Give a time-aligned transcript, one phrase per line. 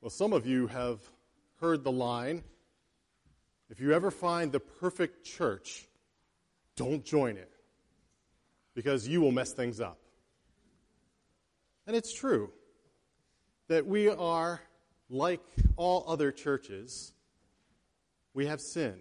[0.00, 1.00] Well, some of you have
[1.60, 2.44] heard the line
[3.70, 5.86] if you ever find the perfect church,
[6.74, 7.52] don't join it
[8.74, 9.98] because you will mess things up.
[11.86, 12.50] And it's true
[13.68, 14.62] that we are
[15.10, 15.42] like
[15.76, 17.12] all other churches,
[18.32, 19.00] we have sin.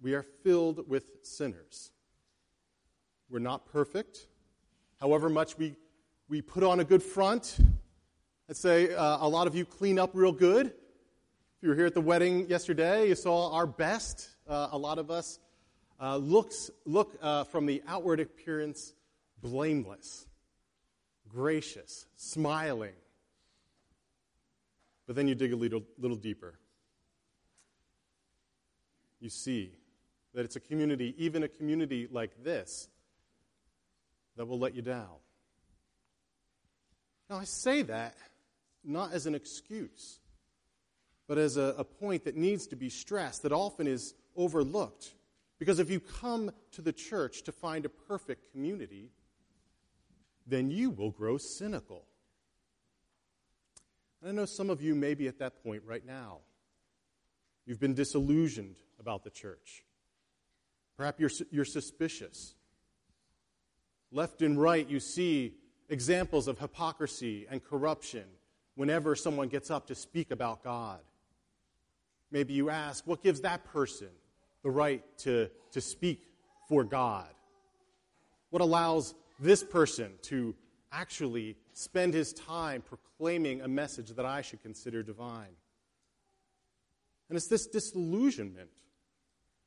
[0.00, 1.92] We are filled with sinners.
[3.28, 4.26] We're not perfect.
[5.00, 5.76] However much we,
[6.28, 7.56] we put on a good front,
[8.52, 10.66] I'd say uh, a lot of you clean up real good.
[10.66, 14.28] If you were here at the wedding yesterday, you saw our best.
[14.46, 15.38] Uh, a lot of us
[15.98, 18.92] uh, looks, look uh, from the outward appearance
[19.40, 20.26] blameless,
[21.30, 22.92] gracious, smiling.
[25.06, 26.58] But then you dig a little, little deeper.
[29.18, 29.72] You see
[30.34, 32.90] that it's a community, even a community like this,
[34.36, 35.08] that will let you down.
[37.30, 38.14] Now, I say that
[38.84, 40.20] not as an excuse,
[41.28, 45.14] but as a, a point that needs to be stressed, that often is overlooked.
[45.58, 49.10] Because if you come to the church to find a perfect community,
[50.46, 52.04] then you will grow cynical.
[54.20, 56.38] And I know some of you may be at that point right now.
[57.64, 59.84] You've been disillusioned about the church.
[60.96, 62.54] Perhaps you're, you're suspicious.
[64.10, 65.54] Left and right, you see
[65.88, 68.24] examples of hypocrisy and corruption
[68.74, 71.00] whenever someone gets up to speak about God.
[72.30, 74.08] Maybe you ask, what gives that person
[74.62, 76.26] the right to, to speak
[76.68, 77.28] for God?
[78.50, 80.54] What allows this person to
[80.90, 85.56] actually spend his time proclaiming a message that I should consider divine?
[87.28, 88.70] And it's this disillusionment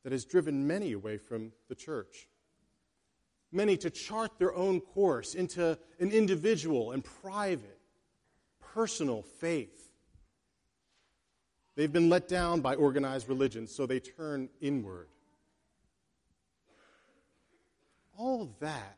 [0.04, 2.28] that has driven many away from the church.
[3.52, 7.75] Many to chart their own course into an individual and private
[8.76, 9.90] personal faith.
[11.76, 15.08] They've been let down by organized religion, so they turn inward.
[18.18, 18.98] All that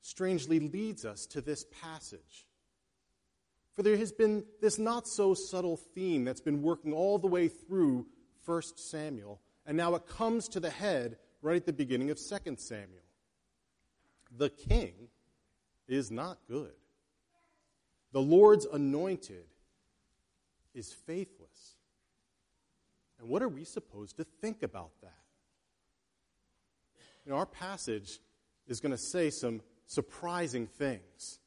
[0.00, 2.46] strangely leads us to this passage.
[3.74, 7.48] For there has been this not so subtle theme that's been working all the way
[7.48, 8.06] through
[8.44, 12.56] 1 Samuel, and now it comes to the head right at the beginning of 2
[12.58, 13.02] Samuel.
[14.36, 15.08] The king
[15.88, 16.72] is not good.
[18.12, 19.44] The Lord's anointed
[20.74, 21.76] is faithless.
[23.18, 25.14] And what are we supposed to think about that?
[27.24, 28.18] You know, our passage
[28.66, 31.38] is going to say some surprising things.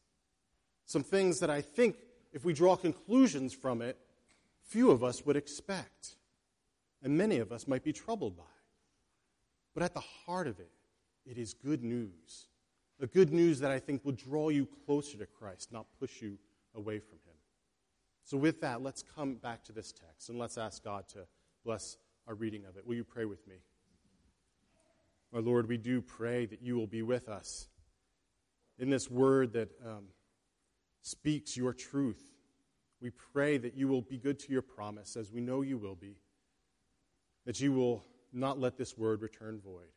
[0.85, 1.97] Some things that I think,
[2.31, 3.97] if we draw conclusions from it,
[4.67, 6.15] few of us would expect.
[7.03, 8.43] And many of us might be troubled by.
[9.73, 10.71] But at the heart of it,
[11.25, 12.47] it is good news.
[13.01, 16.37] A good news that I think will draw you closer to Christ, not push you
[16.75, 17.35] away from him.
[18.23, 21.27] So, with that, let's come back to this text and let's ask God to
[21.63, 21.97] bless
[22.27, 22.85] our reading of it.
[22.85, 23.55] Will you pray with me?
[25.31, 27.67] My Lord, we do pray that you will be with us
[28.79, 30.05] in this word that um,
[31.01, 32.23] speaks your truth.
[33.01, 35.95] We pray that you will be good to your promise, as we know you will
[35.95, 36.17] be,
[37.45, 38.03] that you will
[38.33, 39.91] not let this word return void.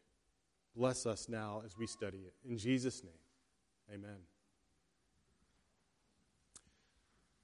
[0.77, 2.35] Bless us now as we study it.
[2.49, 3.13] In Jesus' name,
[3.93, 4.19] amen.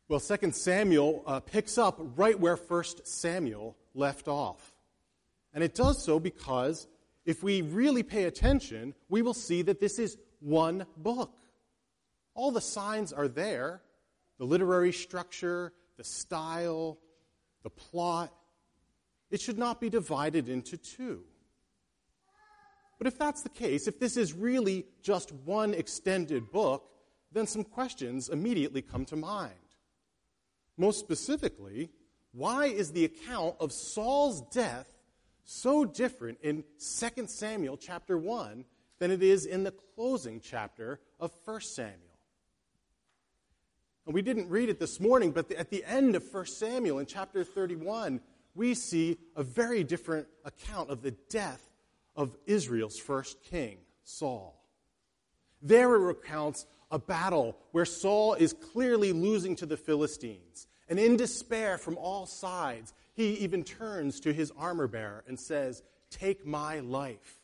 [0.06, 4.74] Well, 2 Samuel uh, picks up right where 1 Samuel left off.
[5.54, 6.86] And it does so because
[7.24, 11.32] if we really pay attention, we will see that this is one book.
[12.34, 13.80] All the signs are there
[14.38, 16.98] the literary structure, the style,
[17.62, 18.34] the plot.
[19.30, 21.22] It should not be divided into two.
[22.98, 26.90] But if that's the case, if this is really just one extended book,
[27.32, 29.54] then some questions immediately come to mind.
[30.76, 31.90] Most specifically,
[32.32, 34.88] why is the account of Saul's death
[35.44, 38.64] so different in 2 Samuel chapter 1
[38.98, 41.98] than it is in the closing chapter of 1 Samuel?
[44.06, 47.06] And we didn't read it this morning, but at the end of 1 Samuel in
[47.06, 48.20] chapter 31,
[48.54, 51.70] we see a very different account of the death
[52.16, 54.60] of Israel's first king, Saul.
[55.62, 60.66] There it recounts a battle where Saul is clearly losing to the Philistines.
[60.94, 65.82] And in despair from all sides, he even turns to his armor bearer and says,
[66.08, 67.40] Take my life.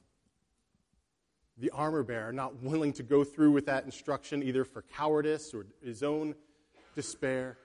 [1.59, 5.67] The armor bearer, not willing to go through with that instruction, either for cowardice or
[5.83, 6.37] his own
[6.95, 7.59] despair,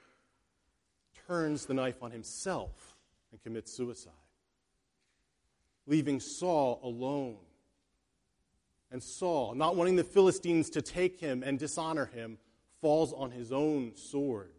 [1.27, 2.95] turns the knife on himself
[3.31, 4.11] and commits suicide,
[5.85, 7.37] leaving Saul alone
[8.89, 12.39] and Saul, not wanting the Philistines to take him and dishonor him,
[12.81, 14.54] falls on his own sword.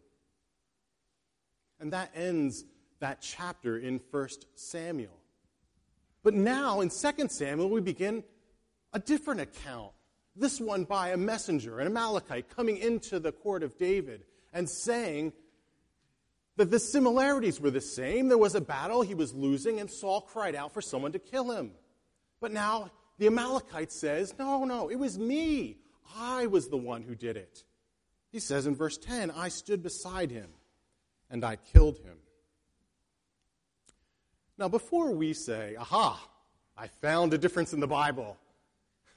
[1.80, 2.64] And that ends
[3.00, 5.18] that chapter in 1 Samuel.
[6.22, 8.24] But now in 2 Samuel, we begin
[8.92, 9.92] a different account.
[10.34, 15.32] This one by a messenger, an Amalekite, coming into the court of David and saying
[16.56, 18.28] that the similarities were the same.
[18.28, 21.50] There was a battle, he was losing, and Saul cried out for someone to kill
[21.50, 21.72] him.
[22.40, 25.78] But now the Amalekite says, No, no, it was me.
[26.16, 27.64] I was the one who did it.
[28.30, 30.48] He says in verse 10, I stood beside him
[31.30, 32.16] and I killed him.
[34.58, 36.28] Now, before we say, aha,
[36.76, 38.36] I found a difference in the Bible,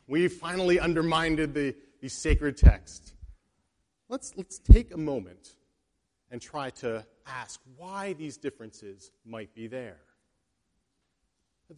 [0.08, 3.14] we finally undermined the, the sacred text,
[4.10, 5.54] let's, let's take a moment
[6.32, 10.00] and try to ask why these differences might be there.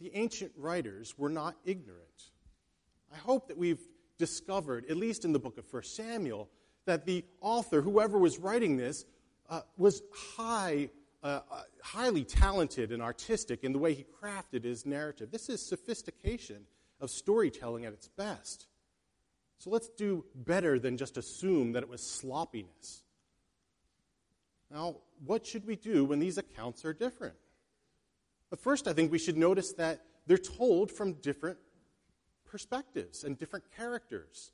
[0.00, 2.30] The ancient writers were not ignorant.
[3.12, 3.82] I hope that we've
[4.18, 6.48] discovered, at least in the book of 1 Samuel,
[6.86, 9.04] that the author, whoever was writing this,
[9.52, 10.88] uh, was high,
[11.22, 15.30] uh, uh, highly talented and artistic in the way he crafted his narrative.
[15.30, 16.64] This is sophistication
[17.00, 18.66] of storytelling at its best.
[19.58, 23.02] So let's do better than just assume that it was sloppiness.
[24.70, 24.96] Now,
[25.26, 27.34] what should we do when these accounts are different?
[28.48, 31.58] But first, I think we should notice that they're told from different
[32.46, 34.52] perspectives and different characters.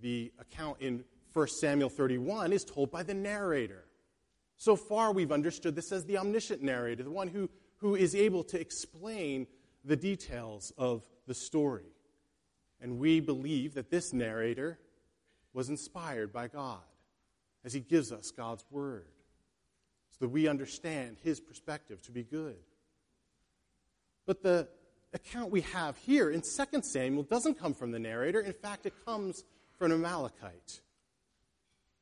[0.00, 3.84] The account in 1 Samuel 31 is told by the narrator.
[4.56, 8.44] So far, we've understood this as the omniscient narrator, the one who, who is able
[8.44, 9.46] to explain
[9.84, 11.92] the details of the story.
[12.80, 14.78] And we believe that this narrator
[15.52, 16.80] was inspired by God
[17.64, 19.06] as he gives us God's word
[20.10, 22.56] so that we understand his perspective to be good.
[24.26, 24.68] But the
[25.12, 28.40] account we have here in 2 Samuel doesn't come from the narrator.
[28.40, 29.42] In fact, it comes
[29.78, 30.80] from an Amalekite,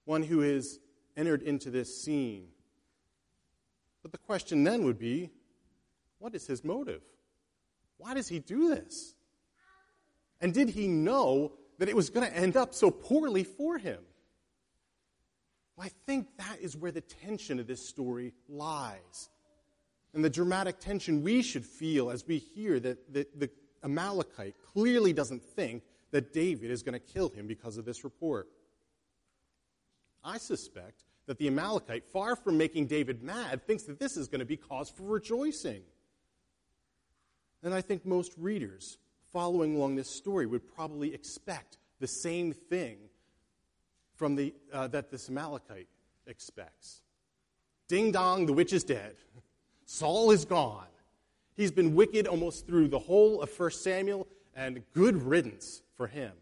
[0.04, 0.78] one who has
[1.16, 2.48] entered into this scene.
[4.02, 5.30] But the question then would be
[6.18, 7.02] what is his motive?
[7.98, 9.14] Why does he do this?
[10.40, 14.00] And did he know that it was going to end up so poorly for him?
[15.76, 19.30] Well, I think that is where the tension of this story lies.
[20.14, 23.50] And the dramatic tension we should feel as we hear that the, the
[23.82, 28.48] Amalekite clearly doesn't think that David is going to kill him because of this report.
[30.24, 34.40] I suspect that the Amalekite, far from making David mad, thinks that this is going
[34.40, 35.82] to be cause for rejoicing.
[37.62, 38.98] And I think most readers
[39.32, 42.98] following along this story would probably expect the same thing
[44.16, 45.88] from the, uh, that this Amalekite
[46.26, 47.02] expects.
[47.88, 49.14] Ding dong, the witch is dead.
[49.84, 50.86] Saul is gone.
[51.54, 56.32] He's been wicked almost through the whole of 1 Samuel, and good riddance for him.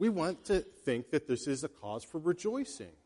[0.00, 2.96] We want to think that this is a cause for rejoicing.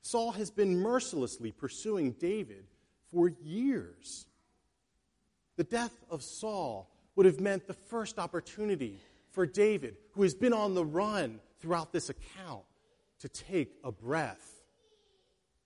[0.00, 2.64] Saul has been mercilessly pursuing David
[3.10, 4.26] for years.
[5.56, 9.00] The death of Saul would have meant the first opportunity
[9.32, 12.62] for David, who has been on the run throughout this account,
[13.18, 14.62] to take a breath.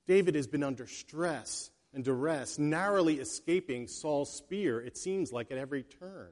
[0.06, 5.58] David has been under stress and duress, narrowly escaping Saul's spear, it seems like, at
[5.58, 6.30] every turn.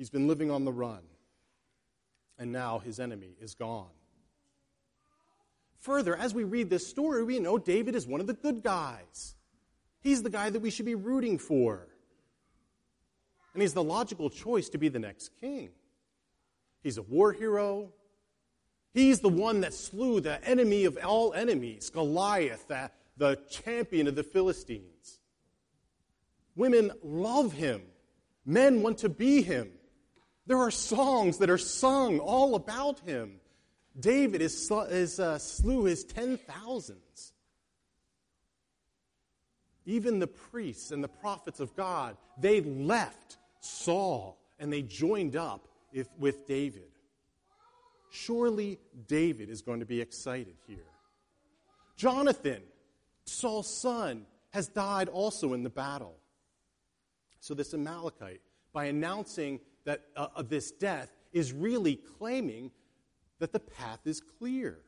[0.00, 1.02] He's been living on the run,
[2.38, 3.90] and now his enemy is gone.
[5.80, 9.34] Further, as we read this story, we know David is one of the good guys.
[10.00, 11.86] He's the guy that we should be rooting for.
[13.52, 15.68] And he's the logical choice to be the next king.
[16.82, 17.92] He's a war hero.
[18.94, 24.14] He's the one that slew the enemy of all enemies, Goliath, the, the champion of
[24.14, 25.20] the Philistines.
[26.56, 27.82] Women love him,
[28.46, 29.72] men want to be him.
[30.46, 33.40] There are songs that are sung all about him.
[33.98, 37.32] David is, is uh, slew his ten thousands.
[39.86, 45.66] Even the priests and the prophets of God, they left Saul and they joined up
[45.92, 46.90] if, with David.
[48.10, 50.78] Surely David is going to be excited here.
[51.96, 52.62] Jonathan,
[53.24, 56.16] Saul's son, has died also in the battle.
[57.40, 58.40] So, this Amalekite,
[58.72, 62.70] by announcing that uh, uh this death, is really claiming
[63.40, 64.78] that the path is clear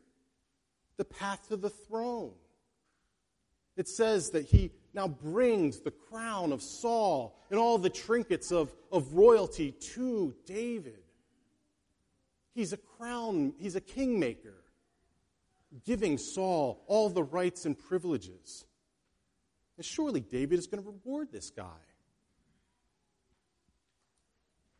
[0.96, 2.32] the path to the throne.
[3.76, 8.72] It says that he now brings the crown of Saul and all the trinkets of,
[8.92, 11.02] of royalty to David.
[12.54, 14.62] He's a crown, he's a kingmaker,
[15.84, 18.66] giving Saul all the rights and privileges.
[19.78, 21.80] And surely David is going to reward this guy.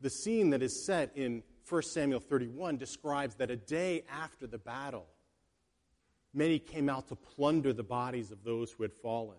[0.03, 4.59] The scene that is set in 1 Samuel 31 describes that a day after the
[4.59, 5.07] battle,
[6.35, 9.39] many came out to plunder the bodies of those who had fallen.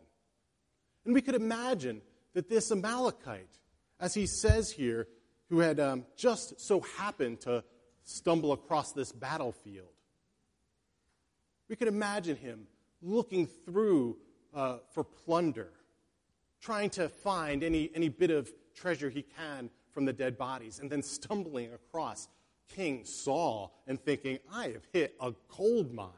[1.05, 2.01] And we could imagine
[2.33, 3.59] that this Amalekite,
[3.99, 5.09] as he says here,
[5.49, 7.65] who had um, just so happened to
[8.05, 9.91] stumble across this battlefield,
[11.67, 12.67] we could imagine him
[13.01, 14.15] looking through
[14.53, 15.71] uh, for plunder,
[16.61, 20.89] trying to find any, any bit of treasure he can from the dead bodies, and
[20.89, 22.27] then stumbling across
[22.69, 26.09] King Saul and thinking, I have hit a gold mine.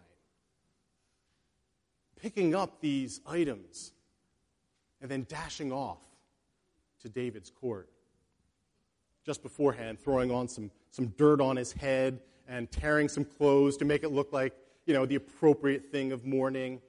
[2.21, 3.91] Picking up these items
[5.01, 6.01] and then dashing off
[7.01, 7.89] to David's court.
[9.25, 13.85] Just beforehand, throwing on some, some dirt on his head and tearing some clothes to
[13.85, 14.53] make it look like,
[14.85, 16.81] you know, the appropriate thing of mourning.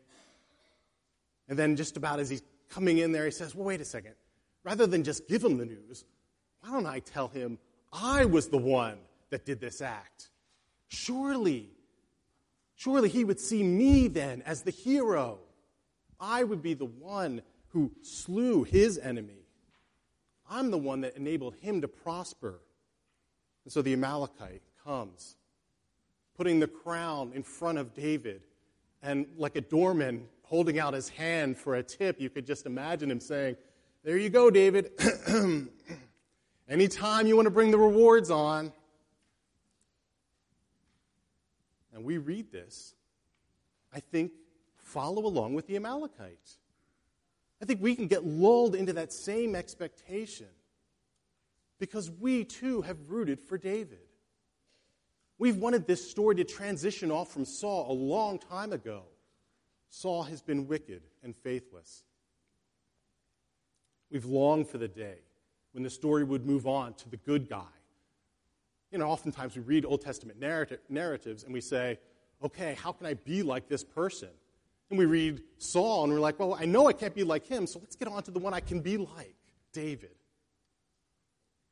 [1.49, 4.14] And then just about as he's coming in there, he says, Well, wait a second.
[4.64, 6.05] Rather than just give him the news,
[6.60, 7.58] why don't I tell him
[7.92, 8.98] I was the one
[9.30, 10.28] that did this act?
[10.88, 11.68] Surely,
[12.75, 15.38] surely he would see me then as the hero.
[16.18, 19.46] I would be the one who slew his enemy.
[20.48, 22.60] I'm the one that enabled him to prosper.
[23.64, 25.36] And so the Amalekite comes,
[26.36, 28.42] putting the crown in front of David,
[29.02, 33.10] and like a doorman holding out his hand for a tip, you could just imagine
[33.10, 33.56] him saying,
[34.04, 34.92] There you go, David.
[36.68, 38.73] Anytime you want to bring the rewards on.
[41.94, 42.94] And we read this,
[43.94, 44.32] I think,
[44.76, 46.58] follow along with the Amalekites.
[47.62, 50.49] I think we can get lulled into that same expectation
[51.78, 53.99] because we too have rooted for David.
[55.38, 59.04] We've wanted this story to transition off from Saul a long time ago.
[59.88, 62.04] Saul has been wicked and faithless.
[64.11, 65.20] We've longed for the day
[65.76, 67.61] when the story would move on to the good guy.
[68.90, 71.99] You know, oftentimes we read Old Testament narratives and we say,
[72.42, 74.30] okay, how can I be like this person?
[74.88, 77.66] And we read Saul and we're like, well, I know I can't be like him,
[77.66, 79.37] so let's get on to the one I can be like
[79.75, 80.14] David.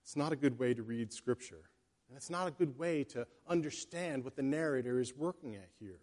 [0.03, 1.63] It's not a good way to read Scripture.
[2.11, 6.01] And it's not a good way to understand what the narrator is working at here.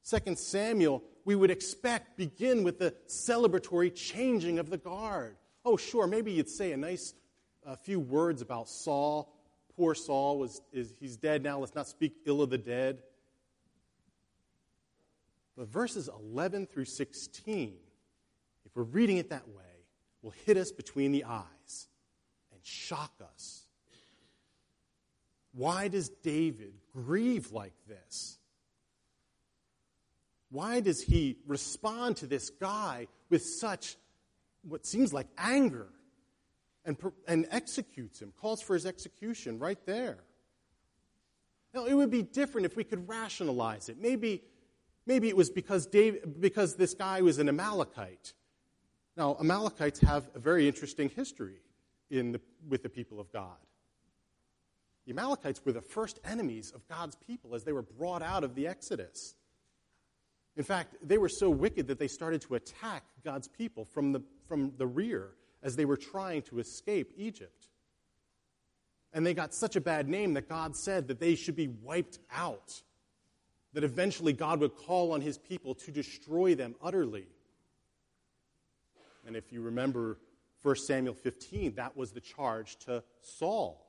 [0.00, 5.36] Second Samuel, we would expect, begin with the celebratory changing of the guard.
[5.64, 7.14] Oh, sure, maybe you'd say a nice
[7.64, 9.32] a few words about Saul.
[9.76, 11.58] Poor Saul was is he's dead now.
[11.58, 13.02] Let's not speak ill of the dead.
[15.56, 17.74] But verses 11 through 16,
[18.66, 19.62] if we're reading it that way,
[20.20, 21.88] will hit us between the eyes
[22.52, 23.66] and shock us.
[25.52, 28.38] Why does David grieve like this?
[30.50, 33.96] Why does he respond to this guy with such
[34.66, 35.88] what seems like anger
[36.84, 40.18] and, and executes him, calls for his execution right there?
[41.72, 44.00] Now, it would be different if we could rationalize it.
[44.00, 44.42] Maybe
[45.06, 48.32] Maybe it was because, David, because this guy was an Amalekite.
[49.16, 51.60] Now, Amalekites have a very interesting history
[52.10, 53.56] in the, with the people of God.
[55.06, 58.54] The Amalekites were the first enemies of God's people as they were brought out of
[58.54, 59.34] the Exodus.
[60.56, 64.22] In fact, they were so wicked that they started to attack God's people from the,
[64.48, 65.30] from the rear
[65.62, 67.68] as they were trying to escape Egypt.
[69.12, 72.18] And they got such a bad name that God said that they should be wiped
[72.32, 72.82] out
[73.74, 77.26] that eventually God would call on his people to destroy them utterly.
[79.26, 80.18] And if you remember
[80.62, 83.84] 1 Samuel 15, that was the charge to Saul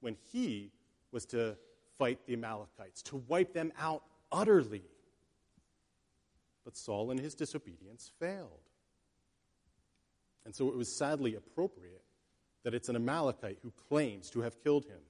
[0.00, 0.72] when he
[1.12, 1.56] was to
[1.98, 4.82] fight the Amalekites, to wipe them out utterly.
[6.64, 8.67] But Saul, in his disobedience, failed.
[10.48, 12.00] And so it was sadly appropriate
[12.64, 15.00] that it's an Amalekite who claims to have killed him.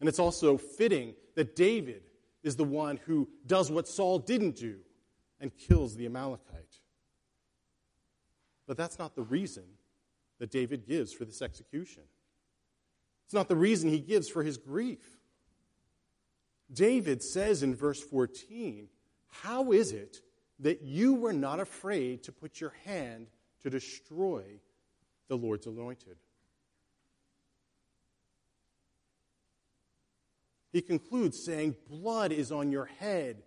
[0.00, 2.02] And it's also fitting that David
[2.42, 4.78] is the one who does what Saul didn't do
[5.40, 6.80] and kills the Amalekite.
[8.66, 9.62] But that's not the reason
[10.40, 12.02] that David gives for this execution.
[13.26, 15.20] It's not the reason he gives for his grief.
[16.72, 18.88] David says in verse 14,
[19.28, 20.20] How is it
[20.58, 23.28] that you were not afraid to put your hand
[23.62, 24.44] to destroy
[25.28, 26.16] the Lord's anointed?
[30.72, 33.42] He concludes saying, Blood is on your head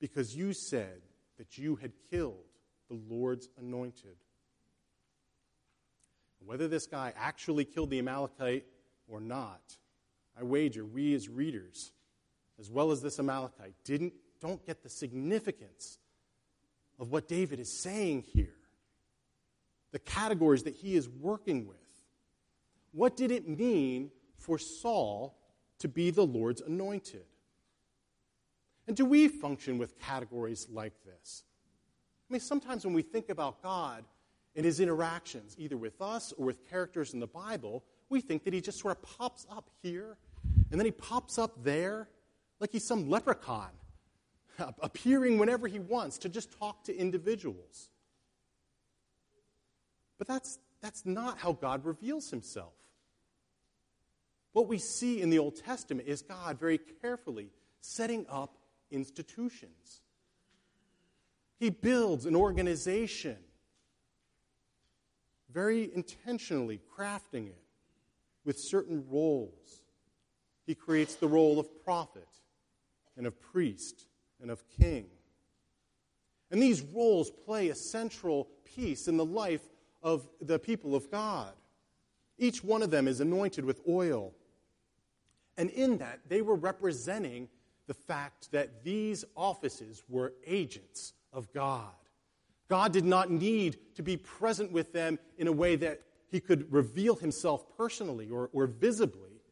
[0.00, 1.02] because you said
[1.38, 2.44] that you had killed
[2.88, 4.16] the Lord's anointed.
[6.44, 8.64] Whether this guy actually killed the Amalekite
[9.06, 9.76] or not,
[10.38, 11.92] I wager we as readers,
[12.58, 15.98] as well as this Amalekite, didn't, don't get the significance
[16.98, 18.54] of what David is saying here,
[19.92, 21.76] the categories that he is working with.
[22.92, 25.36] What did it mean for Saul
[25.78, 27.24] to be the Lord's anointed.
[28.86, 31.44] And do we function with categories like this?
[32.28, 34.04] I mean, sometimes when we think about God
[34.56, 38.54] and his interactions, either with us or with characters in the Bible, we think that
[38.54, 40.16] he just sort of pops up here
[40.70, 42.08] and then he pops up there
[42.60, 43.70] like he's some leprechaun,
[44.80, 47.90] appearing whenever he wants to just talk to individuals.
[50.18, 52.74] But that's, that's not how God reveals himself.
[54.52, 58.56] What we see in the Old Testament is God very carefully setting up
[58.90, 60.02] institutions.
[61.60, 63.36] He builds an organization,
[65.52, 67.62] very intentionally crafting it
[68.44, 69.82] with certain roles.
[70.66, 72.28] He creates the role of prophet
[73.16, 74.06] and of priest
[74.40, 75.06] and of king.
[76.50, 79.62] And these roles play a central piece in the life
[80.02, 81.52] of the people of God.
[82.38, 84.32] Each one of them is anointed with oil.
[85.56, 87.48] And in that, they were representing
[87.88, 91.90] the fact that these offices were agents of God.
[92.68, 96.70] God did not need to be present with them in a way that he could
[96.72, 99.42] reveal himself personally or, or visibly.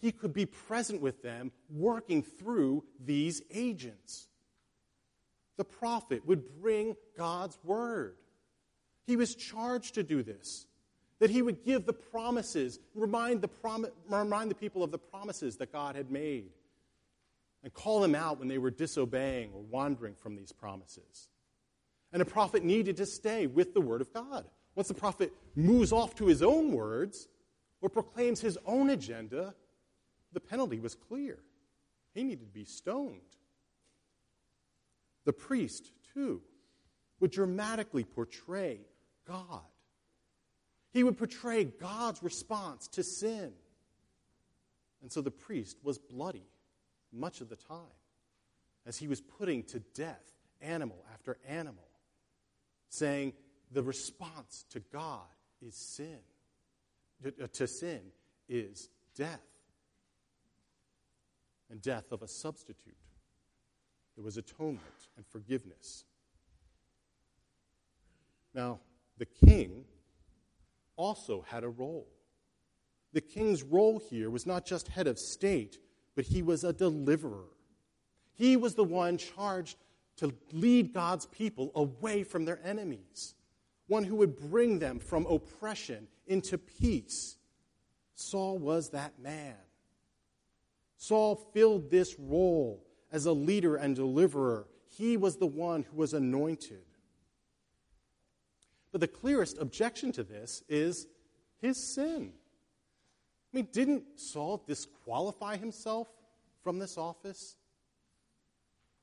[0.00, 4.28] He could be present with them, working through these agents.
[5.56, 8.16] The prophet would bring God's word.
[9.06, 10.66] He was charged to do this,
[11.18, 13.50] that he would give the promises, remind the,
[14.08, 16.50] remind the people of the promises that God had made,
[17.62, 21.28] and call them out when they were disobeying or wandering from these promises.
[22.12, 24.44] And a prophet needed to stay with the Word of God.
[24.74, 27.28] Once the prophet moves off to his own words
[27.80, 29.54] or proclaims his own agenda,
[30.32, 31.38] the penalty was clear.
[32.14, 33.20] He needed to be stoned.
[35.24, 36.42] The priest, too,
[37.20, 38.80] would dramatically portray
[39.26, 39.62] God.
[40.92, 43.52] He would portray God's response to sin.
[45.00, 46.46] And so the priest was bloody
[47.12, 47.78] much of the time
[48.86, 51.88] as he was putting to death animal after animal,
[52.88, 53.32] saying
[53.72, 55.20] the response to God
[55.60, 56.18] is sin.
[57.24, 58.00] To uh, sin
[58.48, 59.40] is death.
[61.70, 62.96] And death of a substitute.
[64.16, 64.82] There was atonement
[65.16, 66.04] and forgiveness.
[68.54, 68.80] Now,
[69.22, 69.84] the king
[70.96, 72.08] also had a role.
[73.12, 75.78] The king's role here was not just head of state,
[76.16, 77.46] but he was a deliverer.
[78.34, 79.76] He was the one charged
[80.16, 83.36] to lead God's people away from their enemies,
[83.86, 87.36] one who would bring them from oppression into peace.
[88.16, 89.54] Saul was that man.
[90.96, 94.66] Saul filled this role as a leader and deliverer.
[94.98, 96.82] He was the one who was anointed.
[98.92, 101.06] But the clearest objection to this is
[101.60, 102.32] his sin.
[103.52, 106.08] I mean, didn't Saul disqualify himself
[106.62, 107.56] from this office?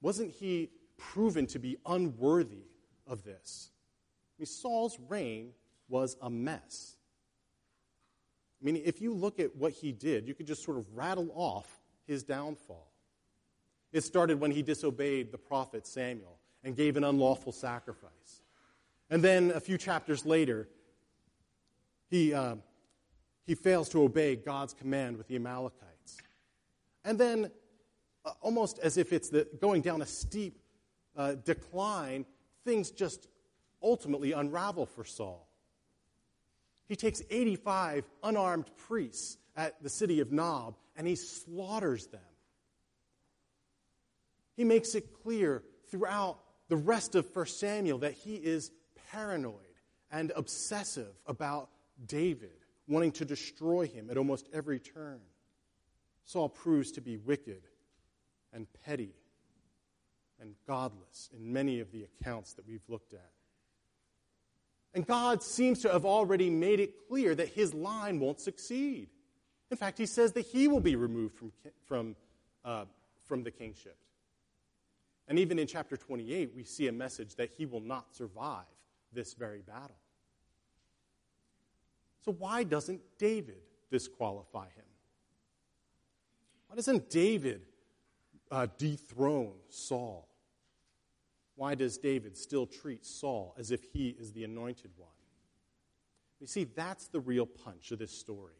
[0.02, 2.66] Wasn't he proven to be unworthy
[3.06, 3.72] of this?
[4.38, 5.52] I mean, Saul's reign
[5.88, 6.96] was a mess.
[8.62, 11.32] I mean, if you look at what he did, you could just sort of rattle
[11.34, 11.68] off
[12.06, 12.92] his downfall.
[13.92, 18.42] It started when he disobeyed the prophet Samuel and gave an unlawful sacrifice.
[19.10, 20.68] And then a few chapters later,
[22.10, 22.56] he, uh,
[23.46, 26.18] he fails to obey God's command with the Amalekites.
[27.04, 27.52] And then,
[28.26, 30.60] uh, almost as if it's the, going down a steep
[31.16, 32.26] uh, decline,
[32.66, 33.28] things just
[33.82, 35.48] ultimately unravel for Saul.
[36.88, 42.22] He takes 85 unarmed priests at the city of Nob and he slaughters them.
[44.56, 48.72] He makes it clear throughout the rest of 1 Samuel that he is
[49.12, 49.54] paranoid
[50.12, 51.70] and obsessive about
[52.06, 55.20] David, wanting to destroy him at almost every turn.
[56.26, 57.64] Saul proves to be wicked
[58.54, 59.14] and petty
[60.40, 63.32] and godless in many of the accounts that we've looked at.
[64.94, 69.10] And God seems to have already made it clear that his line won't succeed.
[69.70, 71.52] In fact, he says that he will be removed from,
[71.86, 72.16] from,
[72.66, 72.86] uh,
[73.26, 73.98] from the kingship.
[75.28, 78.66] And even in chapter 28, we see a message that he will not survive
[79.14, 79.98] this very battle.
[82.24, 84.86] So, why doesn't David disqualify him?
[86.68, 87.62] Why doesn't David
[88.52, 90.28] uh, dethrone Saul?
[91.56, 95.10] Why does David still treat Saul as if he is the anointed one?
[96.40, 98.54] You see, that's the real punch of this story.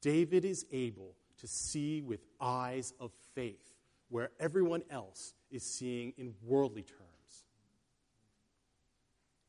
[0.00, 3.72] David is able to see with eyes of faith
[4.08, 7.03] where everyone else is seeing in worldly terms.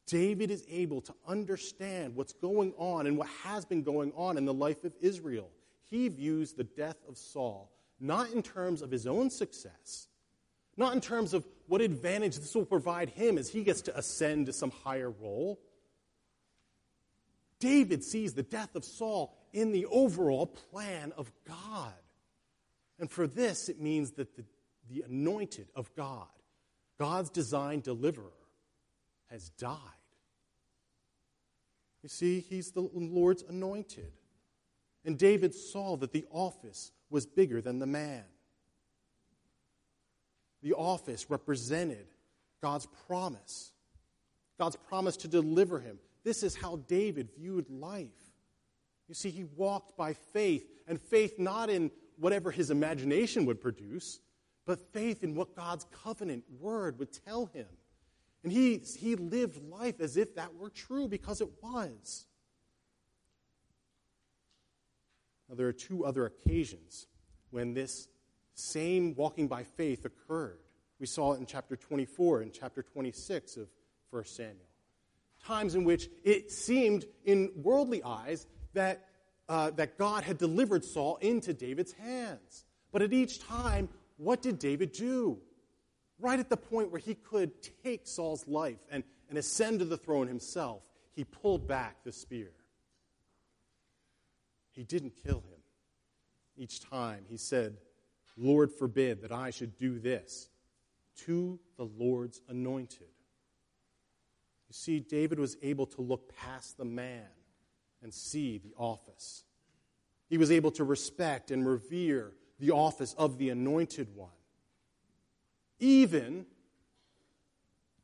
[0.07, 4.45] David is able to understand what's going on and what has been going on in
[4.45, 5.49] the life of Israel.
[5.89, 10.07] He views the death of Saul not in terms of his own success,
[10.77, 14.45] not in terms of what advantage this will provide him as he gets to ascend
[14.45, 15.59] to some higher role.
[17.59, 21.93] David sees the death of Saul in the overall plan of God.
[22.99, 24.43] And for this, it means that the,
[24.89, 26.27] the anointed of God,
[26.99, 28.31] God's designed deliverer,
[29.31, 29.79] has died.
[32.05, 34.11] You see, he's the Lord's anointed.
[35.05, 38.23] And David saw that the office was bigger than the man.
[40.61, 42.05] The office represented
[42.61, 43.71] God's promise,
[44.59, 45.97] God's promise to deliver him.
[46.23, 48.11] This is how David viewed life.
[49.07, 54.19] You see, he walked by faith, and faith not in whatever his imagination would produce,
[54.67, 57.65] but faith in what God's covenant word would tell him.
[58.45, 62.27] And he, he lived life as if that were true because it was.
[65.49, 67.07] Now, there are two other occasions
[67.49, 68.07] when this
[68.53, 70.59] same walking by faith occurred.
[70.99, 73.67] We saw it in chapter 24 and chapter 26 of
[74.11, 74.69] 1 Samuel.
[75.43, 79.07] Times in which it seemed, in worldly eyes, that,
[79.49, 82.63] uh, that God had delivered Saul into David's hands.
[82.91, 85.39] But at each time, what did David do?
[86.19, 87.51] Right at the point where he could
[87.83, 90.81] take Saul's life and, and ascend to the throne himself,
[91.13, 92.51] he pulled back the spear.
[94.71, 95.59] He didn't kill him.
[96.57, 97.77] Each time he said,
[98.37, 100.49] Lord forbid that I should do this
[101.25, 103.07] to the Lord's anointed.
[104.67, 107.27] You see, David was able to look past the man
[108.01, 109.43] and see the office.
[110.27, 114.29] He was able to respect and revere the office of the anointed one,
[115.79, 116.45] even,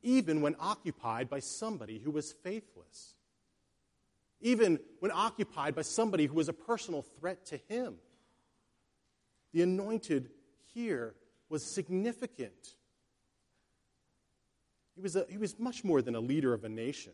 [0.02, 3.16] even when occupied by somebody who was faithless
[4.42, 7.96] even when occupied by somebody who was a personal threat to him.
[9.54, 10.30] The anointed
[10.74, 11.16] here
[11.50, 12.76] was significant.
[14.96, 17.14] He was, a, he was much more than a leader of a nation.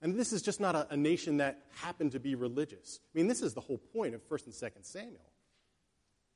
[0.00, 3.00] And this is just not a, a, nation that happened to be religious.
[3.12, 5.27] I mean, this is the whole point of 1st and 2nd Samuel.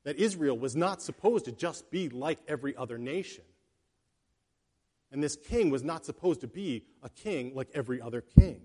[0.03, 3.43] That Israel was not supposed to just be like every other nation.
[5.11, 8.61] And this king was not supposed to be a king like every other king.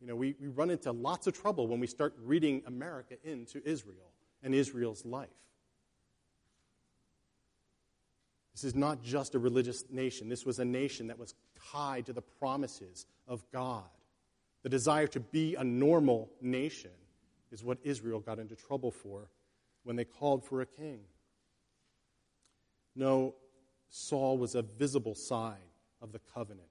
[0.00, 3.66] You know, we, we run into lots of trouble when we start reading America into
[3.66, 4.10] Israel
[4.42, 5.28] and Israel's life.
[8.52, 10.28] This is not just a religious nation.
[10.28, 11.34] This was a nation that was
[11.72, 13.84] tied to the promises of God.
[14.62, 16.90] The desire to be a normal nation
[17.50, 19.28] is what Israel got into trouble for
[19.84, 21.00] when they called for a king.
[22.96, 23.34] No,
[23.88, 25.70] Saul was a visible sign
[26.02, 26.68] of the covenant.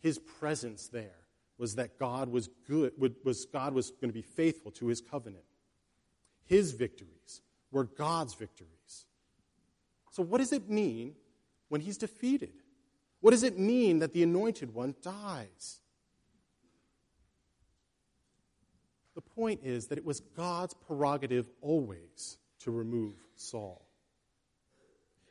[0.00, 1.26] His presence there
[1.58, 2.92] was that God was good,
[3.24, 5.44] was God was going to be faithful to his covenant.
[6.44, 9.06] His victories were God's victories.
[10.10, 11.14] So, what does it mean
[11.68, 12.62] when he's defeated?
[13.20, 15.80] What does it mean that the anointed one dies?
[19.16, 23.82] The point is that it was God's prerogative always to remove Saul.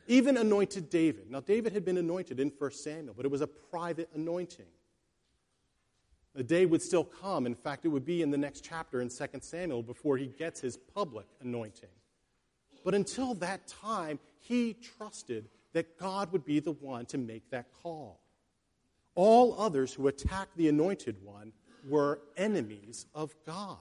[0.08, 1.30] Even anointed David.
[1.30, 4.66] Now, David had been anointed in 1 Samuel, but it was a private anointing.
[6.36, 7.46] A day would still come.
[7.46, 10.60] In fact, it would be in the next chapter in 2 Samuel before he gets
[10.60, 11.90] his public anointing.
[12.84, 17.68] But until that time, he trusted that God would be the one to make that
[17.84, 18.20] call.
[19.14, 21.54] All others who attacked the anointed one
[21.88, 23.78] were enemies of God.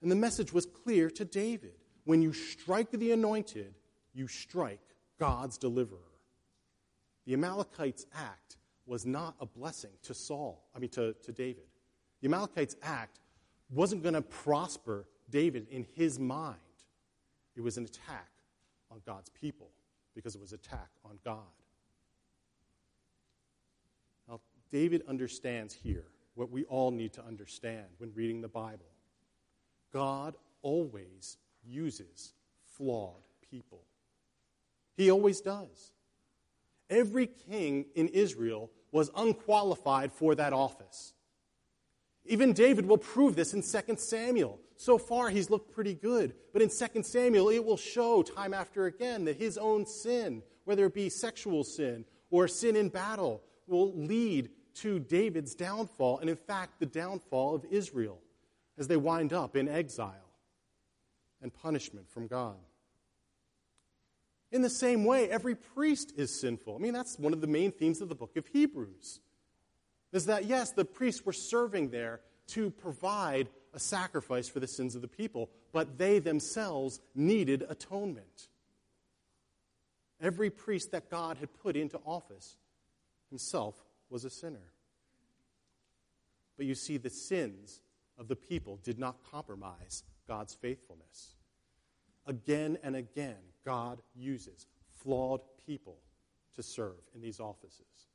[0.00, 3.74] And the message was clear to David when you strike the anointed,
[4.14, 4.80] you strike
[5.18, 5.98] God's deliverer.
[7.26, 11.64] The Amalekites' act was not a blessing to Saul, I mean, to, to David.
[12.22, 13.20] The Amalekites' act
[13.70, 16.56] wasn't going to prosper David in his mind.
[17.54, 18.30] It was an attack
[18.90, 19.68] on God's people
[20.14, 21.36] because it was attack on God.
[24.28, 26.04] Now, David understands here
[26.34, 28.86] what we all need to understand when reading the Bible
[29.92, 32.32] God always uses
[32.76, 33.82] flawed people,
[34.96, 35.92] He always does.
[36.90, 41.12] Every king in Israel was unqualified for that office.
[42.24, 44.58] Even David will prove this in 2 Samuel.
[44.76, 46.34] So far, he's looked pretty good.
[46.52, 50.86] But in 2 Samuel, it will show time after again that his own sin, whether
[50.86, 54.50] it be sexual sin or sin in battle, will lead
[54.82, 58.18] to David's downfall, and in fact, the downfall of Israel
[58.78, 60.14] as they wind up in exile
[61.42, 62.56] and punishment from God.
[64.50, 66.76] In the same way, every priest is sinful.
[66.76, 69.20] I mean, that's one of the main themes of the book of Hebrews.
[70.12, 74.94] Is that, yes, the priests were serving there to provide a sacrifice for the sins
[74.94, 78.48] of the people, but they themselves needed atonement.
[80.20, 82.56] Every priest that God had put into office
[83.28, 83.74] himself
[84.10, 84.72] was a sinner.
[86.56, 87.80] But you see, the sins
[88.18, 91.34] of the people did not compromise God's faithfulness.
[92.26, 95.98] Again and again, God uses flawed people
[96.56, 98.08] to serve in these offices.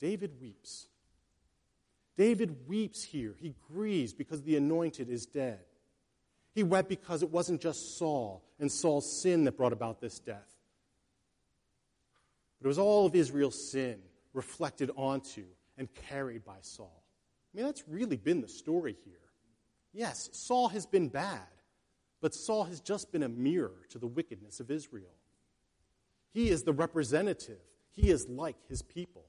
[0.00, 0.88] David weeps.
[2.16, 3.34] David weeps here.
[3.38, 5.60] He grieves because the anointed is dead.
[6.54, 10.54] He wept because it wasn't just Saul and Saul's sin that brought about this death,
[12.58, 13.98] but it was all of Israel's sin
[14.34, 15.44] reflected onto
[15.78, 17.02] and carried by Saul.
[17.52, 19.14] I mean, that's really been the story here.
[19.92, 21.40] Yes, Saul has been bad,
[22.20, 25.14] but Saul has just been a mirror to the wickedness of Israel.
[26.32, 27.60] He is the representative,
[27.92, 29.24] he is like his people.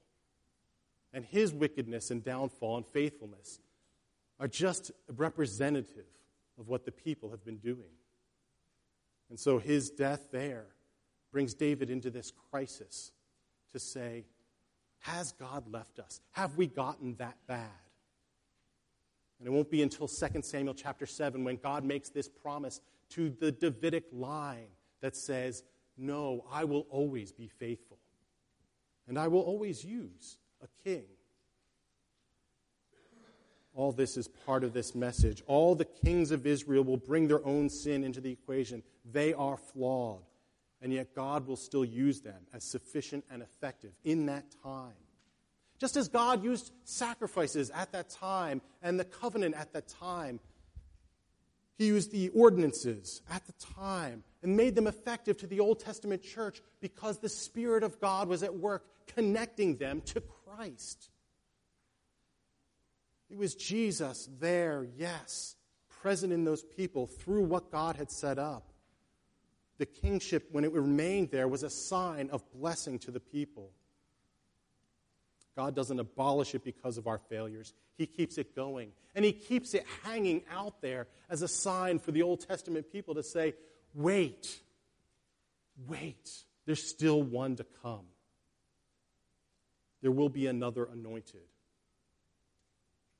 [1.12, 3.60] And his wickedness and downfall and faithfulness
[4.38, 6.04] are just representative
[6.58, 7.94] of what the people have been doing.
[9.30, 10.66] And so his death there
[11.32, 13.12] brings David into this crisis
[13.72, 14.26] to say,
[15.00, 16.20] Has God left us?
[16.32, 17.70] Have we gotten that bad?
[19.38, 22.80] And it won't be until 2 Samuel chapter 7 when God makes this promise
[23.10, 24.68] to the Davidic line
[25.00, 25.62] that says,
[25.96, 27.98] No, I will always be faithful.
[29.08, 31.04] And I will always use a king
[33.76, 35.42] all this is part of this message.
[35.46, 38.82] All the kings of Israel will bring their own sin into the equation.
[39.12, 40.22] They are flawed,
[40.82, 44.94] and yet God will still use them as sufficient and effective in that time.
[45.78, 50.40] Just as God used sacrifices at that time and the covenant at that time,
[51.76, 56.22] He used the ordinances at the time and made them effective to the Old Testament
[56.22, 61.10] church because the Spirit of God was at work connecting them to Christ.
[63.28, 65.56] It was Jesus there, yes,
[66.00, 68.70] present in those people through what God had set up.
[69.78, 73.70] The kingship, when it remained there, was a sign of blessing to the people.
[75.54, 77.72] God doesn't abolish it because of our failures.
[77.96, 78.92] He keeps it going.
[79.14, 83.14] And He keeps it hanging out there as a sign for the Old Testament people
[83.14, 83.54] to say,
[83.94, 84.60] wait,
[85.86, 86.30] wait,
[86.66, 88.06] there's still one to come.
[90.02, 91.40] There will be another anointed.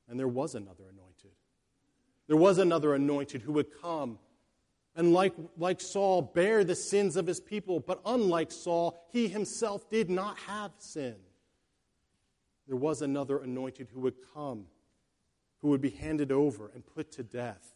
[0.09, 1.33] And there was another anointed.
[2.29, 4.19] There was another anointed who would come
[4.97, 7.81] and, like, like Saul, bear the sins of his people.
[7.81, 11.17] But unlike Saul, he himself did not have sin.
[12.67, 14.67] There was another anointed who would come,
[15.61, 17.75] who would be handed over and put to death.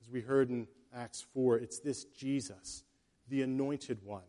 [0.00, 2.84] As we heard in Acts 4, it's this Jesus,
[3.28, 4.22] the anointed one,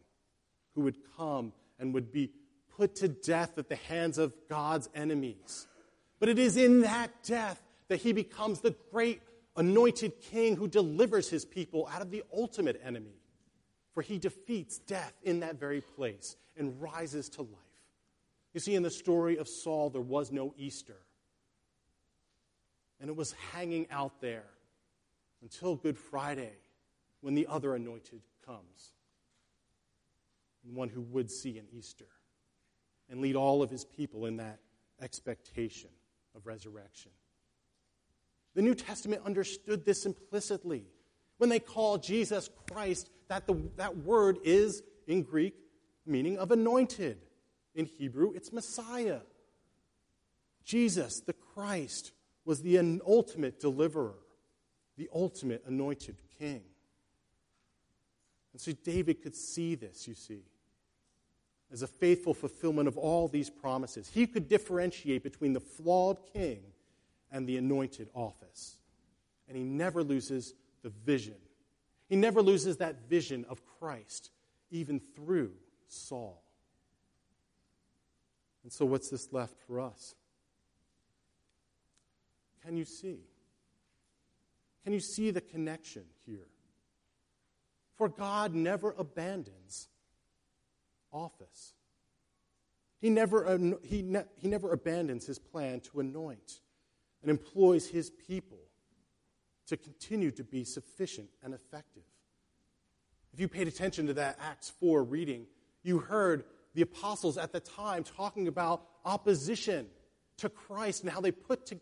[0.74, 2.32] who would come and would be
[2.76, 5.68] put to death at the hands of God's enemies.
[6.20, 9.22] But it is in that death that he becomes the great
[9.60, 13.20] anointed king who delivers his people out of the ultimate enemy.
[13.94, 17.60] For he defeats death in that very place and rises to life.
[18.54, 20.96] You see, in the story of Saul, there was no Easter.
[23.02, 24.46] And it was hanging out there
[25.42, 26.54] until Good Friday
[27.22, 28.94] when the other anointed comes.
[30.66, 32.08] And one who would see an Easter
[33.10, 34.60] and lead all of his people in that
[35.02, 35.90] expectation
[36.36, 37.12] of resurrection.
[38.60, 40.84] The New Testament understood this implicitly.
[41.38, 45.56] When they call Jesus Christ, that, the, that word is, in Greek,
[46.06, 47.20] meaning of anointed.
[47.74, 49.22] In Hebrew, it's Messiah.
[50.66, 52.12] Jesus, the Christ,
[52.44, 54.18] was the ultimate deliverer,
[54.98, 56.64] the ultimate anointed king.
[58.52, 60.42] And so David could see this, you see
[61.72, 64.10] as a faithful fulfillment of all these promises.
[64.14, 66.69] He could differentiate between the flawed king
[67.32, 68.78] and the anointed office.
[69.48, 71.36] And he never loses the vision.
[72.08, 74.32] He never loses that vision of Christ,
[74.72, 75.52] even through
[75.88, 76.44] Saul.
[78.64, 80.16] And so, what's this left for us?
[82.64, 83.20] Can you see?
[84.84, 86.48] Can you see the connection here?
[87.96, 89.90] For God never abandons
[91.12, 91.74] office.
[93.02, 96.60] He never, uh, he, ne- he never abandons his plan to anoint
[97.22, 98.60] and employs his people
[99.68, 102.04] to continue to be sufficient and effective.
[103.34, 105.46] If you paid attention to that Acts 4 reading,
[105.84, 109.88] you heard the apostles at the time talking about opposition
[110.38, 111.78] to Christ and how they put to,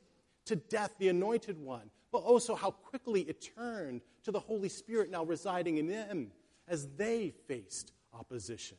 [0.45, 5.09] to death the anointed one, but also how quickly it turned to the Holy Spirit
[5.09, 6.31] now residing in them
[6.67, 8.77] as they faced opposition.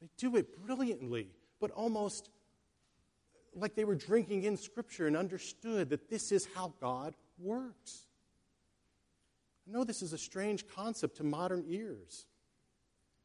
[0.00, 1.28] They do it brilliantly,
[1.60, 2.30] but almost
[3.56, 8.06] like they were drinking in Scripture and understood that this is how God works.
[9.66, 12.26] I know this is a strange concept to modern ears.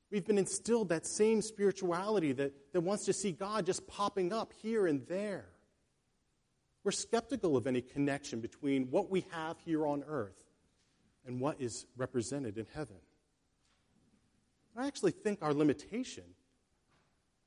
[0.10, 4.52] We've been instilled that same spirituality that, that wants to see God just popping up
[4.62, 5.46] here and there.
[6.84, 10.44] We're skeptical of any connection between what we have here on earth
[11.26, 12.98] and what is represented in heaven.
[14.76, 16.24] I actually think our limitation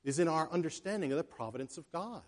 [0.04, 2.22] is in our understanding of the providence of God.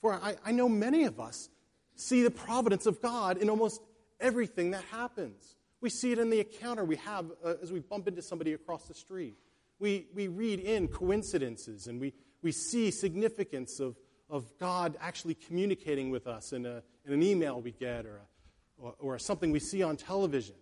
[0.00, 1.48] For I, I know many of us
[1.94, 3.82] see the providence of God in almost
[4.18, 5.56] everything that happens.
[5.80, 8.84] We see it in the encounter we have uh, as we bump into somebody across
[8.84, 9.36] the street.
[9.78, 13.96] We, we read in coincidences and we, we see significance of,
[14.28, 18.82] of God actually communicating with us in, a, in an email we get or, a,
[18.82, 20.56] or, or something we see on television.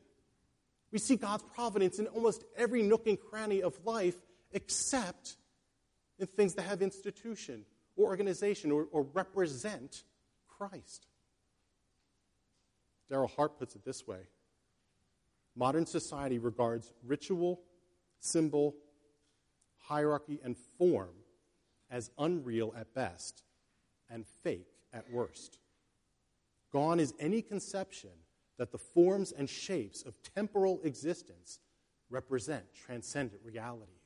[0.92, 4.16] We see God's providence in almost every nook and cranny of life
[4.52, 5.36] except
[6.18, 7.64] in things that have institution
[7.98, 10.04] or organization or, or represent
[10.48, 11.06] Christ.
[13.10, 14.20] Daryl Hart puts it this way
[15.54, 17.60] Modern society regards ritual,
[18.20, 18.76] symbol,
[19.78, 21.14] hierarchy, and form
[21.90, 23.42] as unreal at best
[24.08, 25.58] and fake at worst.
[26.72, 28.10] Gone is any conception
[28.58, 31.60] that the forms and shapes of temporal existence
[32.10, 33.97] represent transcendent realities.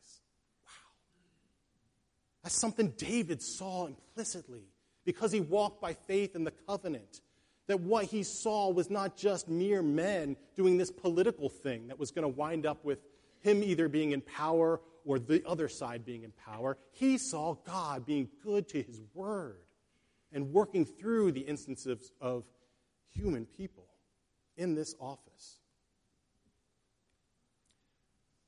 [2.43, 4.65] That's something David saw implicitly
[5.05, 7.21] because he walked by faith in the covenant
[7.69, 12.11] that what he saw was not just mere men doing this political thing that was
[12.11, 12.99] going to wind up with
[13.41, 16.77] him either being in power or the other side being in power.
[16.93, 19.63] He saw God being good to his word
[20.33, 22.45] and working through the instances of
[23.09, 23.87] human people
[24.57, 25.59] in this office.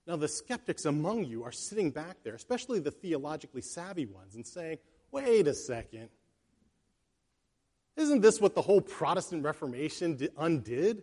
[0.06, 4.46] Now, the skeptics among you are sitting back there, especially the theologically savvy ones, and
[4.46, 4.78] saying,
[5.10, 6.08] wait a second.
[7.96, 11.02] Isn't this what the whole Protestant Reformation undid?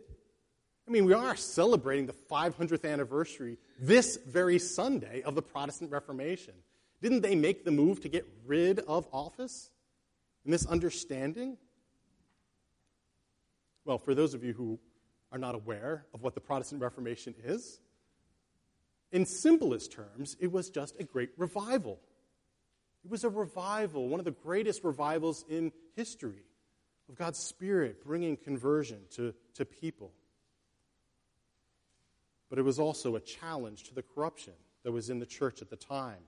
[0.87, 6.53] I mean, we are celebrating the 500th anniversary this very Sunday of the Protestant Reformation.
[7.01, 9.71] Didn't they make the move to get rid of office
[10.43, 11.57] and this understanding?
[13.85, 14.79] Well, for those of you who
[15.31, 17.79] are not aware of what the Protestant Reformation is,
[19.11, 21.99] in simplest terms, it was just a great revival.
[23.03, 26.45] It was a revival, one of the greatest revivals in history
[27.09, 30.11] of God's Spirit bringing conversion to, to people.
[32.49, 35.69] But it was also a challenge to the corruption that was in the church at
[35.69, 36.23] the time.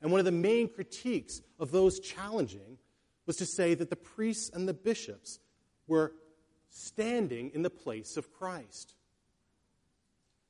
[0.00, 2.78] And one of the main critiques of those challenging
[3.26, 5.40] was to say that the priests and the bishops
[5.86, 6.12] were
[6.70, 8.94] standing in the place of Christ.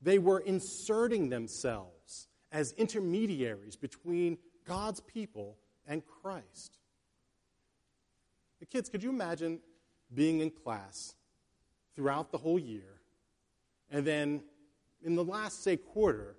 [0.01, 5.57] They were inserting themselves as intermediaries between God's people
[5.87, 6.77] and Christ.
[8.59, 9.59] The kids, could you imagine
[10.13, 11.15] being in class
[11.95, 13.01] throughout the whole year,
[13.89, 14.41] and then
[15.03, 16.35] in the last, say, quarter,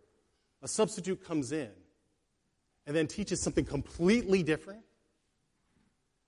[0.62, 1.70] a substitute comes in
[2.86, 4.82] and then teaches something completely different?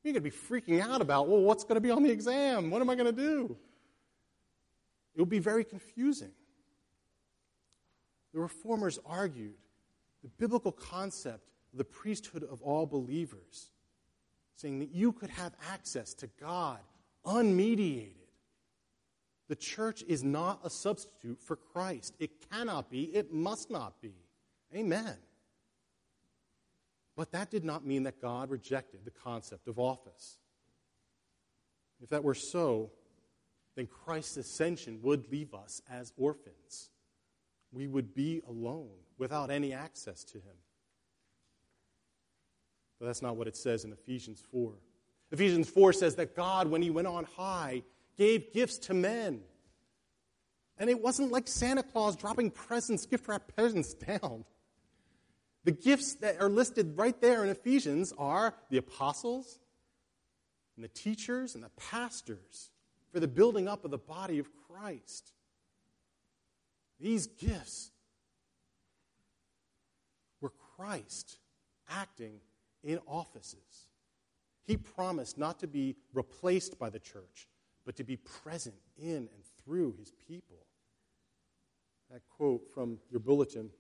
[0.03, 2.71] You're going to be freaking out about, well, what's going to be on the exam?
[2.71, 3.57] What am I going to do?
[5.15, 6.33] It will be very confusing.
[8.33, 9.55] The reformers argued
[10.23, 13.71] the biblical concept of the priesthood of all believers
[14.57, 16.79] saying that you could have access to God
[17.27, 18.15] unmediated.
[19.49, 22.15] The church is not a substitute for Christ.
[22.19, 24.15] It cannot be, it must not be.
[24.75, 25.17] Amen.
[27.17, 30.39] But that did not mean that God rejected the concept of office.
[32.03, 32.91] If that were so,
[33.77, 36.91] then Christ's ascension would leave us as orphans.
[37.73, 40.57] We would be alone without any access to him.
[43.01, 44.75] But that's not what it says in Ephesians 4.
[45.33, 47.83] Ephesians 4 says that God, when he went on high,
[48.17, 49.41] gave gifts to men.
[50.79, 54.45] And it wasn't like Santa Claus dropping presents, gift wrap presents down.
[55.65, 59.61] The gifts that are listed right there in Ephesians are the apostles,
[60.77, 62.71] and the teachers, and the pastors
[63.13, 65.33] for the building up of the body of Christ.
[67.03, 67.91] These gifts
[70.41, 71.39] were Christ
[71.91, 72.35] acting
[72.85, 73.89] in offices.
[74.63, 77.49] He promised not to be replaced by the church,
[77.85, 80.65] but to be present in and through his people.
[82.09, 83.71] That quote from your bulletin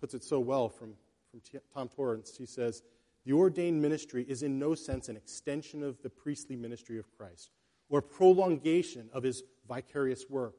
[0.00, 0.94] puts it so well from,
[1.30, 1.40] from
[1.72, 2.36] Tom Torrance.
[2.36, 2.82] He says,
[3.26, 7.50] The ordained ministry is in no sense an extension of the priestly ministry of Christ
[7.88, 10.56] or prolongation of his vicarious work.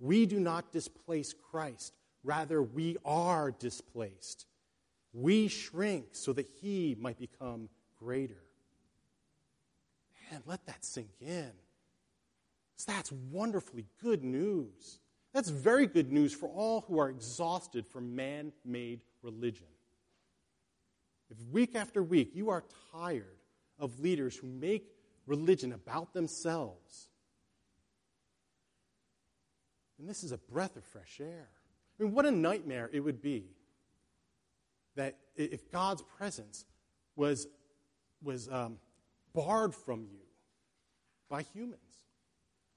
[0.00, 1.92] We do not displace Christ,
[2.24, 4.46] rather, we are displaced.
[5.12, 8.42] We shrink so that he might become greater.
[10.30, 11.50] Man, let that sink in.
[12.86, 15.00] That's wonderfully good news.
[15.34, 19.66] That's very good news for all who are exhausted from man made religion.
[21.30, 23.38] If week after week you are tired
[23.78, 24.94] of leaders who make
[25.26, 27.09] religion about themselves,
[30.00, 31.48] then this is a breath of fresh air.
[31.98, 33.44] I mean, what a nightmare it would be
[34.96, 36.64] that if God's presence
[37.16, 37.46] was,
[38.22, 38.78] was um,
[39.34, 40.20] barred from you
[41.28, 41.80] by humans.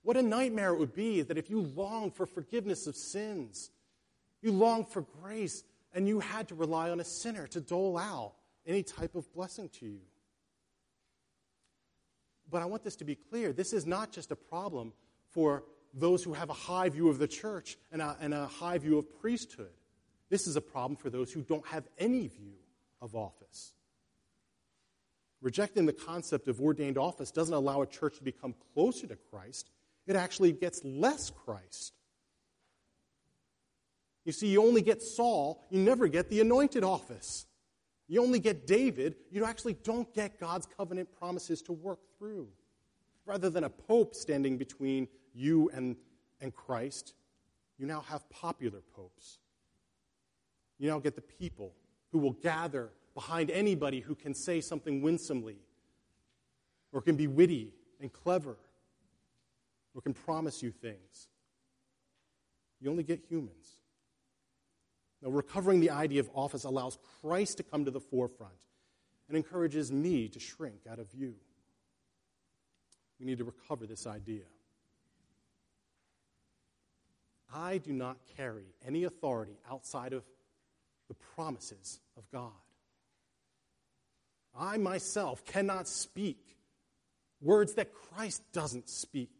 [0.01, 3.71] What a nightmare it would be that if you longed for forgiveness of sins,
[4.41, 5.63] you longed for grace,
[5.93, 8.33] and you had to rely on a sinner to dole out
[8.67, 10.01] any type of blessing to you.
[12.51, 14.91] But I want this to be clear this is not just a problem
[15.29, 15.63] for
[15.93, 18.97] those who have a high view of the church and a, and a high view
[18.97, 19.71] of priesthood.
[20.29, 22.55] This is a problem for those who don't have any view
[23.01, 23.73] of office.
[25.41, 29.69] Rejecting the concept of ordained office doesn't allow a church to become closer to Christ,
[30.07, 31.93] it actually gets less Christ.
[34.25, 37.45] You see, you only get Saul, you never get the anointed office.
[38.07, 42.47] You only get David, you actually don't get God's covenant promises to work through.
[43.25, 45.95] Rather than a pope standing between you and,
[46.41, 47.13] and Christ,
[47.77, 49.39] you now have popular popes.
[50.79, 51.73] You now get the people
[52.11, 55.57] who will gather behind anybody who can say something winsomely,
[56.91, 58.57] or can be witty and clever,
[59.95, 61.27] or can promise you things.
[62.81, 63.77] You only get humans.
[65.21, 68.65] Now, recovering the idea of office allows Christ to come to the forefront
[69.27, 71.35] and encourages me to shrink out of view.
[73.19, 74.43] We need to recover this idea.
[77.53, 80.23] I do not carry any authority outside of
[81.07, 82.51] the promises of God.
[84.57, 86.57] I myself cannot speak
[87.41, 89.31] words that Christ doesn't speak.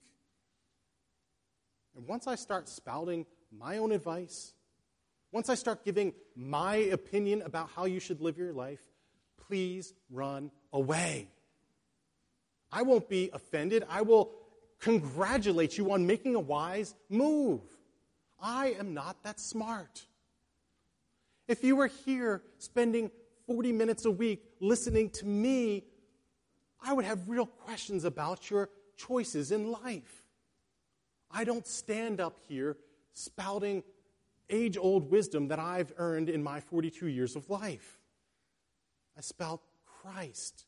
[1.96, 4.54] And once I start spouting my own advice,
[5.32, 8.82] once I start giving my opinion about how you should live your life,
[9.48, 11.28] please run away.
[12.72, 13.86] I won't be offended.
[13.90, 14.32] I will
[14.80, 17.62] congratulate you on making a wise move.
[18.44, 20.06] I am not that smart.
[21.48, 23.10] If you were here spending
[23.48, 25.86] 40 minutes a week listening to me,
[26.86, 30.24] I would have real questions about your choices in life.
[31.32, 32.76] I don't stand up here
[33.14, 33.82] spouting
[34.50, 37.98] age old wisdom that I've earned in my 42 years of life.
[39.18, 39.62] I spout
[40.02, 40.66] Christ.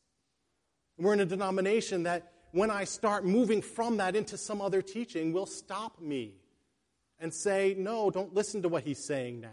[0.98, 5.34] we're in a denomination that when I start moving from that into some other teaching
[5.34, 6.36] will stop me
[7.20, 9.50] and say, no, don't listen to what he's saying now.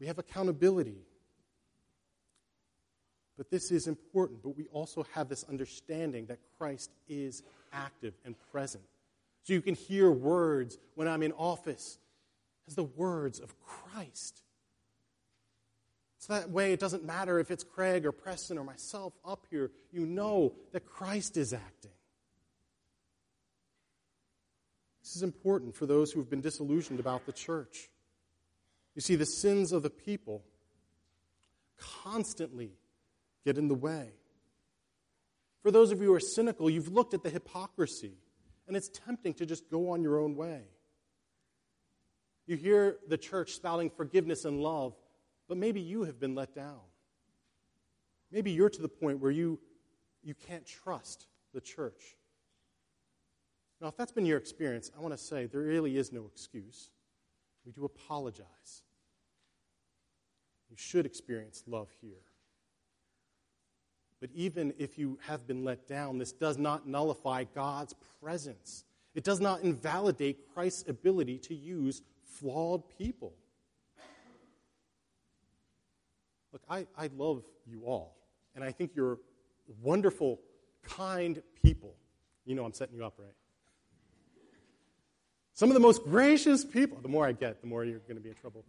[0.00, 0.98] We have accountability.
[3.36, 7.42] But this is important, but we also have this understanding that Christ is
[7.72, 8.84] active and present.
[9.42, 11.98] So you can hear words when I'm in office
[12.68, 14.42] as the words of Christ.
[16.18, 19.70] So that way, it doesn't matter if it's Craig or Preston or myself up here,
[19.92, 21.90] you know that Christ is acting.
[25.04, 27.90] This is important for those who have been disillusioned about the church.
[28.94, 30.42] You see, the sins of the people
[31.76, 32.72] constantly
[33.44, 34.12] get in the way.
[35.62, 38.14] For those of you who are cynical, you've looked at the hypocrisy,
[38.66, 40.62] and it's tempting to just go on your own way.
[42.46, 44.94] You hear the church spouting forgiveness and love,
[45.48, 46.80] but maybe you have been let down.
[48.32, 49.60] Maybe you're to the point where you,
[50.22, 52.16] you can't trust the church.
[53.84, 56.88] Now, if that's been your experience, I want to say there really is no excuse.
[57.66, 58.82] We do apologize.
[60.70, 62.22] You should experience love here.
[64.22, 68.86] But even if you have been let down, this does not nullify God's presence.
[69.14, 73.34] It does not invalidate Christ's ability to use flawed people.
[76.54, 78.16] Look, I, I love you all,
[78.54, 79.18] and I think you're
[79.82, 80.40] wonderful,
[80.82, 81.96] kind people.
[82.46, 83.34] You know I'm setting you up, right?
[85.54, 88.22] Some of the most gracious people, the more I get, the more you're going to
[88.22, 88.64] be in trouble.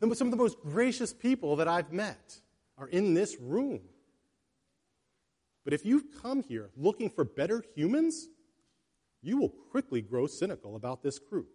[0.00, 2.40] Some of the most gracious people that I've met
[2.78, 3.80] are in this room.
[5.64, 8.28] But if you come here looking for better humans,
[9.22, 11.48] you will quickly grow cynical about this group.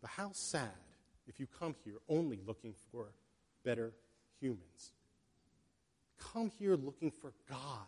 [0.00, 0.68] But how sad
[1.28, 3.12] if you come here only looking for
[3.64, 3.92] better
[4.40, 4.92] humans.
[6.18, 7.86] Come here looking for God,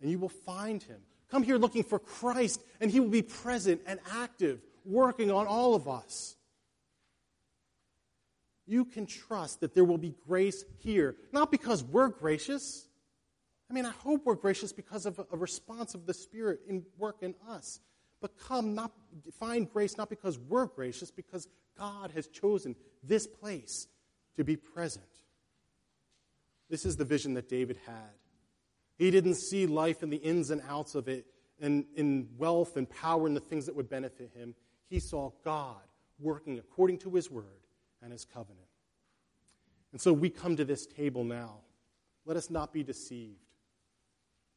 [0.00, 1.00] and you will find Him.
[1.30, 5.74] Come here looking for Christ, and He will be present and active, working on all
[5.74, 6.36] of us
[8.70, 11.16] you can trust that there will be grace here.
[11.32, 12.86] Not because we're gracious,
[13.68, 17.16] I mean, I hope we're gracious because of a response of the Spirit in work
[17.20, 17.80] in us.
[18.20, 18.92] But come, not
[19.40, 23.88] find grace not because we're gracious, because God has chosen this place
[24.36, 25.04] to be present.
[26.68, 28.19] This is the vision that David had.
[29.00, 31.24] He didn't see life in the ins and outs of it,
[31.58, 34.54] and in wealth and power and the things that would benefit him.
[34.90, 35.80] He saw God
[36.18, 37.46] working according to his word
[38.02, 38.66] and his covenant.
[39.92, 41.60] And so we come to this table now.
[42.26, 43.40] Let us not be deceived.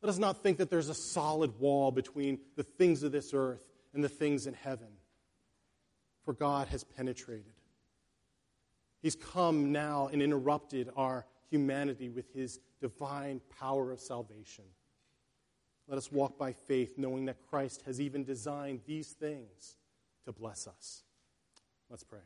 [0.01, 3.63] Let us not think that there's a solid wall between the things of this earth
[3.93, 4.89] and the things in heaven.
[6.25, 7.53] For God has penetrated.
[9.01, 14.65] He's come now and interrupted our humanity with his divine power of salvation.
[15.87, 19.77] Let us walk by faith, knowing that Christ has even designed these things
[20.25, 21.03] to bless us.
[21.89, 22.19] Let's pray.